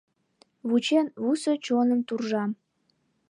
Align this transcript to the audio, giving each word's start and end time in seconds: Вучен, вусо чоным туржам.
Вучен, 0.69 1.05
вусо 1.23 1.53
чоным 1.65 1.99
туржам. 2.07 2.51